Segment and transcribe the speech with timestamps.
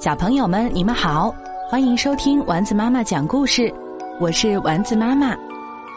[0.00, 1.30] 小朋友们，你们好，
[1.68, 3.70] 欢迎收听丸子妈妈讲故事，
[4.18, 5.36] 我是丸子妈妈。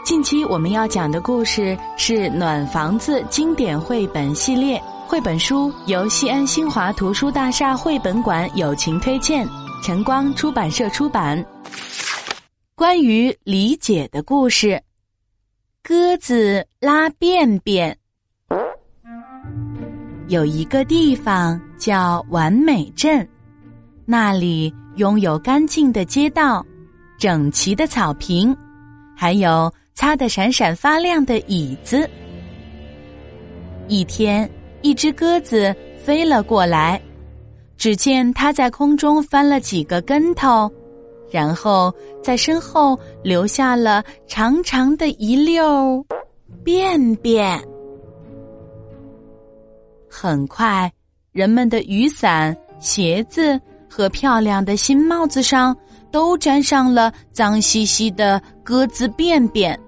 [0.03, 4.77] 近期我们要讲的故事是《暖房子》经典绘本系列
[5.07, 9.47] 绘本书，由西安新华图书大厦绘本馆友情推荐，
[9.81, 11.41] 晨光出版社出版。
[12.75, 14.83] 关于理解的故事，
[15.81, 17.97] 鸽子拉便便。
[20.27, 23.25] 有一个地方叫完美镇，
[24.05, 26.65] 那里拥有干净的街道、
[27.17, 28.55] 整齐的草坪，
[29.15, 32.09] 还有擦得闪闪发亮的椅子。
[33.87, 34.49] 一天，
[34.81, 37.01] 一只鸽子飞了过来，
[37.77, 40.71] 只见它在空中翻了几个跟头，
[41.31, 46.05] 然后在身后留下了长长的一溜
[46.63, 47.59] 便便。
[50.09, 50.91] 很快，
[51.31, 53.59] 人们的雨伞、鞋子
[53.93, 55.77] 和漂亮的新帽子上
[56.09, 59.79] 都沾上了脏兮兮的鸽子便便。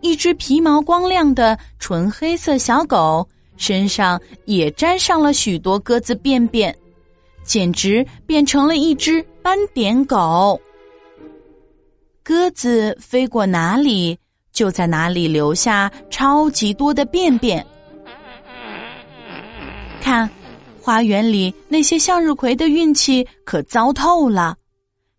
[0.00, 6.72] 一只皮毛光亮的纯黑色小狗身上也沾上了许多鸽子便便，
[7.42, 10.60] 简直变成了一只斑点狗。
[12.22, 14.16] 鸽子飞过哪里，
[14.52, 17.66] 就在哪里留下超级多的便便。
[20.00, 20.30] 看，
[20.82, 24.56] 花园里那些向日葵的运气可糟透了，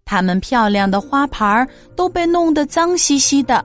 [0.03, 3.63] 它们漂亮的花盘儿都被弄得脏兮兮的，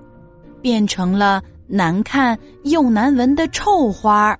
[0.63, 4.39] 变成了难看又难闻的臭花儿。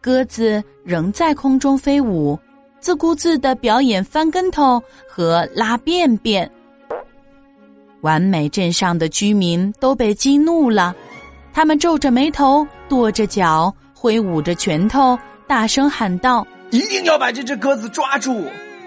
[0.00, 2.38] 鸽子仍在空中飞舞，
[2.78, 6.48] 自顾自的表演翻跟头和拉便便。
[8.02, 10.94] 完美镇上的居民都被激怒了，
[11.52, 13.74] 他们皱着眉头，跺着脚。
[13.96, 15.18] 挥舞着拳头，
[15.54, 18.42] 大声喊道：“一定要把这只鸽子抓住！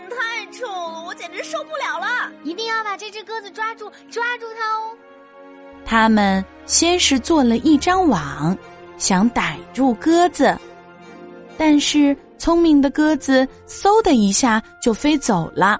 [0.10, 2.30] 太臭了，我简直受不了了！
[2.44, 4.92] 一定要把这只鸽子抓住，抓住它哦！”
[5.86, 8.56] 他们先是做了一张网，
[8.98, 10.54] 想逮住鸽子，
[11.58, 15.80] 但是聪明的鸽子嗖的一下就飞走了。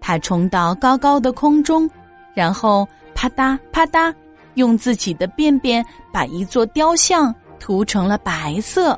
[0.00, 1.86] 它冲到高高的空中，
[2.32, 4.14] 然后啪嗒啪嗒，
[4.54, 7.34] 用自己的便便把一座雕像。
[7.58, 8.96] 涂成了白色。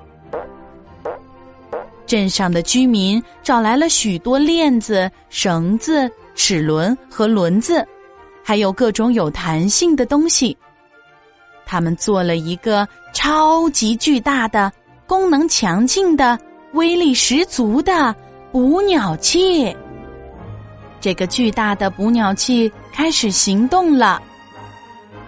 [2.08, 7.86] 镇上的居民找来了许多链子、绳子、齿轮和轮子，
[8.42, 10.56] 还有各种有弹性的东西。
[11.66, 14.72] 他们做了一个超级巨大的、
[15.06, 16.36] 功能强劲的、
[16.72, 18.12] 威力十足的
[18.50, 19.76] 捕鸟器。
[21.00, 24.20] 这个巨大的捕鸟器开始行动了，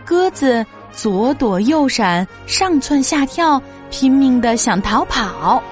[0.05, 0.67] 鸽子。
[0.93, 5.63] 左躲右闪，上蹿下跳，拼命的想逃跑，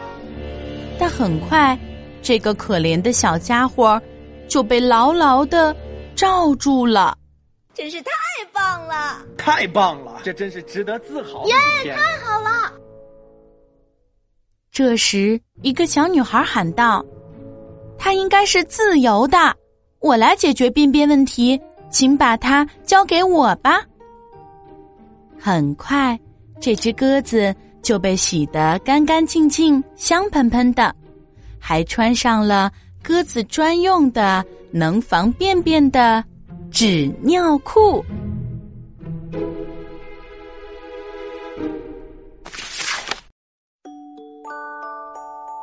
[0.99, 1.79] 但很快，
[2.21, 4.01] 这个可怜的小家伙
[4.49, 5.75] 就被牢牢的
[6.17, 7.17] 罩住了。
[7.73, 8.11] 真是太
[8.53, 9.25] 棒了！
[9.37, 10.21] 太棒了！
[10.25, 11.97] 这真是值得自豪的一天！
[11.97, 12.73] 太好了！
[14.73, 17.05] 这时，一个小女孩喊道
[17.97, 19.55] ：“它应该是自由的，
[20.01, 23.81] 我来解决便便问题，请把它交给我吧。”
[25.39, 26.19] 很快，
[26.61, 30.95] 这只鸽子就被洗得干干净净、香喷喷的，
[31.59, 32.71] 还穿上了
[33.03, 36.23] 鸽子专用的能防便便的
[36.71, 38.05] 纸尿裤。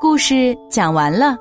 [0.01, 1.37] 故事讲完了，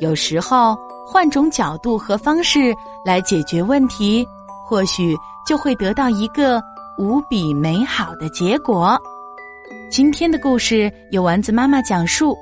[0.00, 0.76] 有时候
[1.06, 2.74] 换种角度和方式
[3.04, 4.26] 来解决问题，
[4.66, 5.16] 或许
[5.46, 6.62] 就会得到一个。
[6.96, 8.96] 无比美好的结果。
[9.96, 12.36] 今天的故事由丸子妈妈讲述。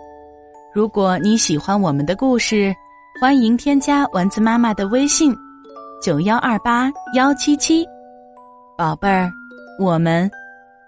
[0.73, 2.75] 如果你喜欢我们的故事，
[3.21, 5.37] 欢迎添加丸子妈妈的微信：
[6.01, 7.87] 九幺二八幺七七。
[8.75, 9.31] 宝贝儿，
[9.79, 10.31] 我们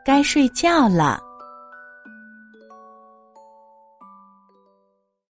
[0.06, 1.20] 该睡觉了。